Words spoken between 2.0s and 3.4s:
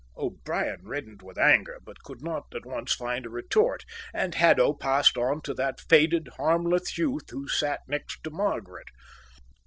could not at once find a